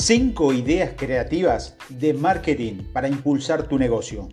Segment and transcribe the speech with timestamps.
[0.00, 4.28] 5 ideas creativas de marketing para impulsar tu negocio.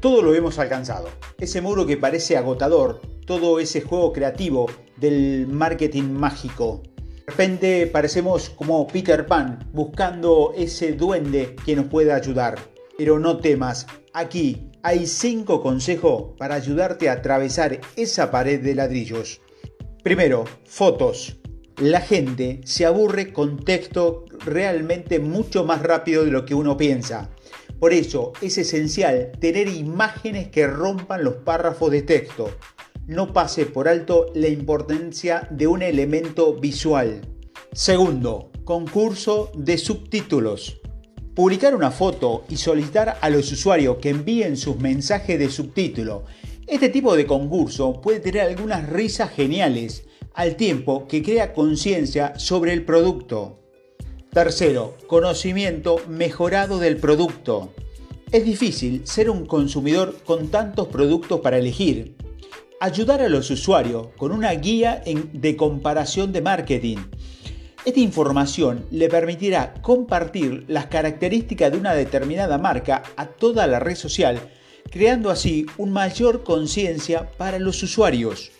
[0.00, 1.10] Todo lo hemos alcanzado.
[1.38, 6.82] Ese muro que parece agotador, todo ese juego creativo del marketing mágico.
[6.96, 12.58] De repente parecemos como Peter Pan buscando ese duende que nos pueda ayudar.
[12.96, 19.42] Pero no temas, aquí hay 5 consejos para ayudarte a atravesar esa pared de ladrillos.
[20.02, 21.36] Primero, fotos
[21.78, 27.30] la gente se aburre con texto realmente mucho más rápido de lo que uno piensa.
[27.78, 32.50] Por eso es esencial tener imágenes que rompan los párrafos de texto.
[33.06, 37.20] No pase por alto la importancia de un elemento visual.
[37.72, 40.80] Segundo, concurso de subtítulos.
[41.34, 46.24] Publicar una foto y solicitar a los usuarios que envíen sus mensajes de subtítulo.
[46.66, 50.06] Este tipo de concurso puede tener algunas risas geniales
[50.36, 53.58] al tiempo que crea conciencia sobre el producto.
[54.30, 57.72] Tercero, conocimiento mejorado del producto.
[58.30, 62.16] Es difícil ser un consumidor con tantos productos para elegir.
[62.80, 66.98] Ayudar a los usuarios con una guía de comparación de marketing.
[67.86, 73.94] Esta información le permitirá compartir las características de una determinada marca a toda la red
[73.94, 74.38] social,
[74.90, 78.50] creando así una mayor conciencia para los usuarios.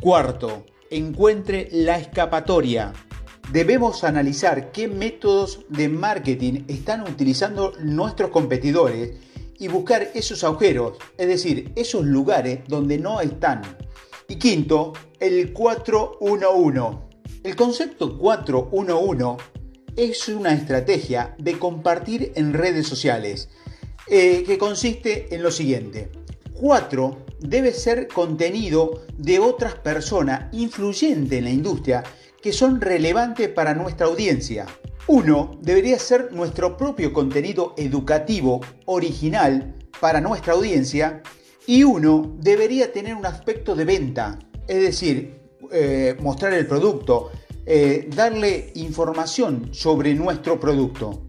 [0.00, 2.92] Cuarto, encuentre la escapatoria.
[3.50, 9.12] Debemos analizar qué métodos de marketing están utilizando nuestros competidores
[9.58, 13.62] y buscar esos agujeros, es decir, esos lugares donde no están.
[14.28, 16.98] Y quinto, el 411.
[17.42, 19.44] El concepto 411
[19.96, 23.48] es una estrategia de compartir en redes sociales
[24.08, 26.10] eh, que consiste en lo siguiente.
[26.54, 32.02] 4 debe ser contenido de otras personas influyentes en la industria
[32.40, 34.66] que son relevantes para nuestra audiencia.
[35.06, 41.22] Uno debería ser nuestro propio contenido educativo original para nuestra audiencia
[41.66, 45.40] y uno debería tener un aspecto de venta, es decir,
[45.70, 47.30] eh, mostrar el producto,
[47.64, 51.28] eh, darle información sobre nuestro producto.